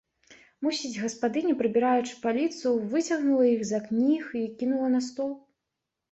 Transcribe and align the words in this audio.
Мусіць, 0.67 0.97
гаспадыня, 1.01 1.53
прыбіраючы 1.59 2.15
паліцу, 2.23 2.71
выцягнула 2.93 3.45
іх 3.49 3.61
з-за 3.65 3.79
кніг 3.89 4.23
і 4.39 4.41
кінула 4.63 4.89
на 4.95 5.03
стол. 5.09 5.29